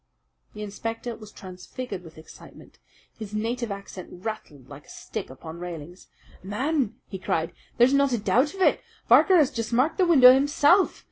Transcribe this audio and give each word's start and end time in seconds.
The 0.55 0.63
inspector 0.63 1.15
was 1.15 1.31
transfigured 1.31 2.03
with 2.03 2.17
excitement. 2.17 2.79
His 3.19 3.35
native 3.35 3.69
accent 3.71 4.09
rattled 4.11 4.67
like 4.67 4.87
a 4.87 4.89
stick 4.89 5.29
upon 5.29 5.59
railings. 5.59 6.07
"Man," 6.41 6.95
he 7.07 7.19
cried, 7.19 7.53
"there's 7.77 7.93
not 7.93 8.11
a 8.11 8.17
doubt 8.17 8.55
of 8.55 8.61
it! 8.61 8.81
Barker 9.07 9.37
has 9.37 9.51
just 9.51 9.71
marked 9.71 9.99
the 9.99 10.07
window 10.07 10.33
himself. 10.33 10.99